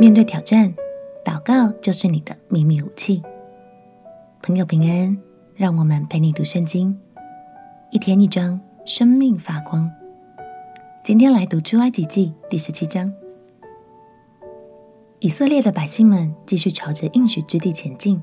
[0.00, 0.74] 面对挑战，
[1.22, 3.22] 祷告就是你的秘密武器。
[4.40, 5.18] 朋友平安，
[5.54, 6.98] 让我们陪你读圣经，
[7.90, 9.92] 一天一章，生命发光。
[11.04, 13.12] 今天来读出埃及记第十七章。
[15.18, 18.22] 以色列的百姓们继续朝着应许之地前进，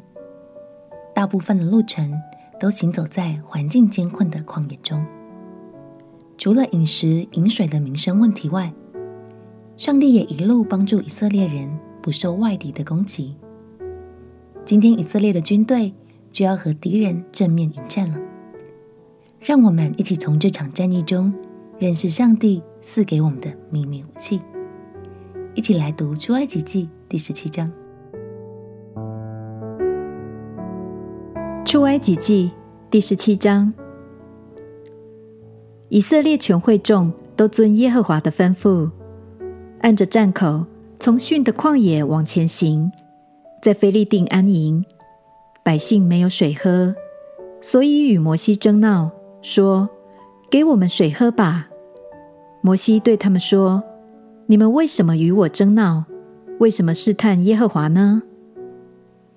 [1.14, 2.12] 大部分的路程
[2.60, 5.06] 都行走在环境艰困的旷野中。
[6.40, 8.74] 除了饮食饮水的民生问题外，
[9.78, 11.70] 上帝也一路帮助以色列人
[12.02, 13.36] 不受外敌的攻击。
[14.66, 15.94] 今天以色列的军队
[16.32, 18.18] 就要和敌人正面迎战了。
[19.40, 21.32] 让我们一起从这场战役中
[21.78, 24.42] 认识上帝赐给我们的秘密武器。
[25.54, 27.72] 一起来读出埃及记第十七章。
[31.64, 32.50] 出埃及记
[32.90, 33.72] 第十七章，
[35.90, 38.90] 以色列全会众都遵耶和华的吩咐。
[39.82, 40.66] 按着站口，
[41.00, 42.92] 从逊的旷野往前行，
[43.62, 44.84] 在菲利定安营。
[45.64, 46.96] 百姓没有水喝，
[47.62, 49.90] 所以与摩西争闹，说
[50.50, 51.68] ：“给我们水喝吧。”
[52.62, 53.84] 摩西对他们说
[54.48, 56.06] ：“你们为什么与我争闹？
[56.60, 58.24] 为什么试探耶和华呢？”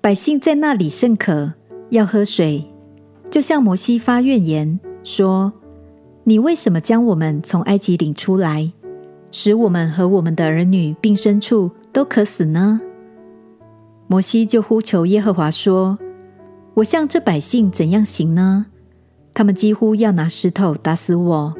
[0.01, 1.53] 百姓在那里甚渴，
[1.89, 2.65] 要喝水，
[3.29, 5.53] 就向摩西发怨言，说
[6.23, 8.71] ：“你为什么将我们从埃及领出来？”
[9.31, 12.81] 使我们和我们的儿女并牲畜都渴死呢？
[14.07, 15.97] 摩西就呼求耶和华说
[16.75, 18.65] ：“我向这百姓怎样行呢？
[19.33, 21.55] 他们几乎要拿石头打死我。”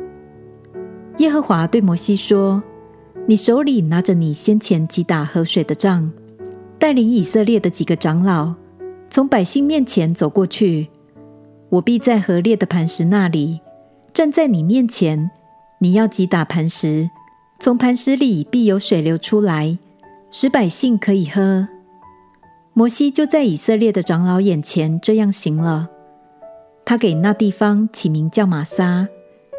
[1.20, 2.62] 耶和华对摩西说
[3.26, 6.12] ：“你手里拿着你先前击打河水的杖，
[6.78, 8.54] 带领以色列的几个长老
[9.10, 10.90] 从百姓面前走过去。
[11.70, 13.62] 我必在河裂的磐石那里
[14.12, 15.32] 站在你面前，
[15.80, 17.10] 你要击打磐石。”
[17.62, 19.78] 从磐石里必有水流出来，
[20.32, 21.68] 使百姓可以喝。
[22.74, 25.88] 摩西就在以色列的长老眼前这样行了。
[26.84, 29.08] 他给那地方起名叫玛撒，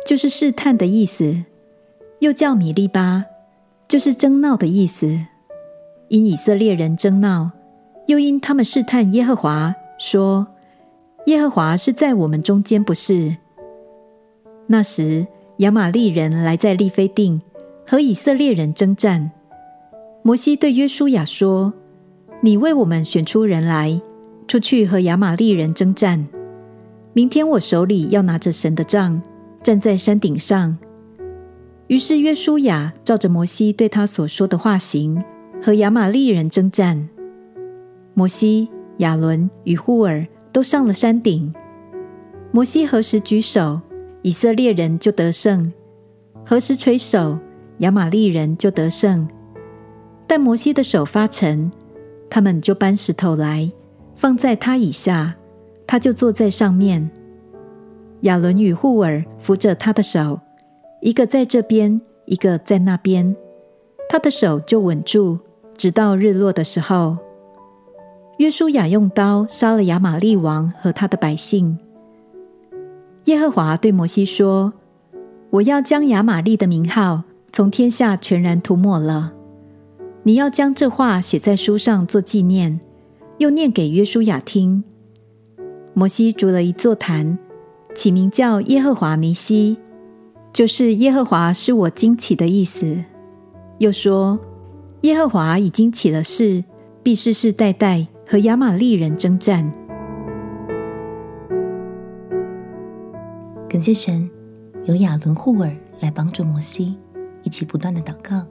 [0.05, 1.45] 就是试探的意思；
[2.19, 3.25] 又叫米利巴，
[3.87, 5.21] 就是争闹的意思。
[6.09, 7.53] 因以色列人争闹，
[8.09, 10.49] 又因他们试探耶和华，说
[11.27, 13.37] ：“耶和华是在我们中间，不是？”
[14.67, 15.25] 那时
[15.59, 17.41] 亚玛利人来在利非定。
[17.87, 19.31] 和以色列人征战，
[20.23, 21.73] 摩西对约书亚说
[22.41, 24.01] ：“你为我们选出人来，
[24.47, 26.27] 出去和亚玛利人征战。
[27.13, 29.21] 明天我手里要拿着神的杖，
[29.63, 30.77] 站在山顶上。”
[31.89, 35.23] 于是约书亚照着摩西对他所说的话行，
[35.63, 37.09] 和亚玛利人征战。
[38.15, 38.69] 摩西、
[38.99, 41.53] 亚伦与户珥都上了山顶。
[42.51, 43.81] 摩西何时举手，
[44.23, 45.71] 以色列人就得胜；
[46.47, 47.39] 何时垂手，
[47.83, 49.27] 亚玛利人就得胜，
[50.29, 51.69] 但摩西的手发沉，
[52.31, 53.69] 他们就搬石头来
[54.15, 55.35] 放在他以下，
[55.85, 57.11] 他就坐在上面。
[58.21, 60.39] 亚伦与户珥扶着他的手，
[61.01, 63.35] 一个在这边，一个在那边，
[64.09, 65.41] 他的手就稳住，
[65.77, 67.17] 直到日落的时候。
[68.39, 71.77] 约书亚用刀杀了亚玛利王和他的百姓。
[73.25, 74.73] 耶和华对摩西说
[75.51, 79.35] ：“我要将亚玛利的名号。”从天下全然涂抹了。
[80.23, 82.81] 你要将这话写在书上做纪念，
[83.37, 84.83] 又念给约书亚听。
[85.93, 87.39] 摩西筑了一座坛，
[87.95, 89.77] 起名叫耶和华尼西，
[90.51, 93.05] 就是耶和华是我惊奇的意思。
[93.77, 94.39] 又说，
[95.03, 96.65] 耶和华已经起了誓，
[97.03, 99.71] 必世世代代和亚玛利人征战。
[103.69, 104.31] 感谢神，
[104.85, 106.97] 有亚伦、户珥来帮助摩西。
[107.43, 108.47] 一起不断的祷告，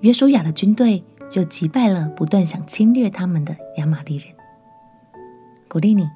[0.00, 4.26] 约书亚的军队就击败了不断想侵略他们的亚玛力人。
[5.68, 6.08] 鼓励你，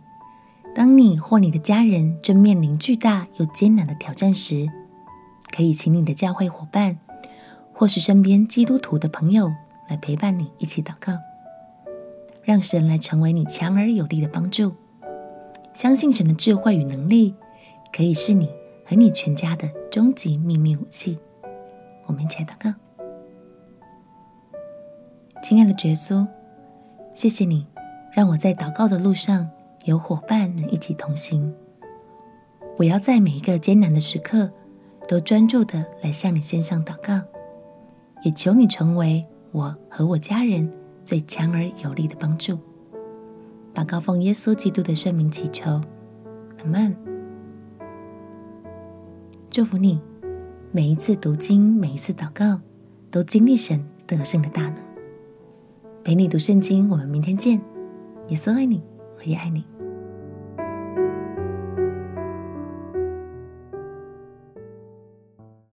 [0.74, 4.68] 当你或你的家人正面临巨大又艰难的挑战时，
[5.54, 6.98] 可以请你的教会伙伴，
[7.72, 9.52] 或是身边基督徒的朋友
[9.88, 11.12] 来陪伴你一起祷告，
[12.42, 14.74] 让神来成为你强而有力的帮助。
[15.74, 17.34] 相信神的智慧与能力，
[17.94, 18.48] 可以是你
[18.86, 21.18] 和你全家的终极秘密武器。
[22.06, 22.74] 我们一起来祷告，
[25.42, 26.26] 亲爱的耶稣，
[27.10, 27.66] 谢谢你
[28.12, 29.48] 让我在祷告的路上
[29.84, 31.54] 有伙伴能一起同行。
[32.78, 34.50] 我要在每一个艰难的时刻
[35.06, 37.22] 都专注的来向你献上祷告，
[38.22, 40.70] 也求你成为我和我家人
[41.04, 42.58] 最强而有力的帮助。
[43.74, 46.94] 祷告奉耶稣基督的圣名祈求，阿门。
[49.50, 50.00] 祝福你。
[50.74, 52.58] 每一次读经，每一次祷告，
[53.10, 54.76] 都经历神得胜的大能。
[56.02, 57.60] 陪你读圣经，我们明天见。
[58.28, 58.82] 耶稣爱你，
[59.18, 59.62] 我也爱你。